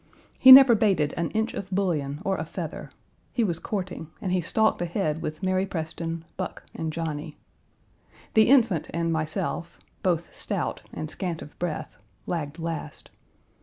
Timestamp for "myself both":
9.13-10.35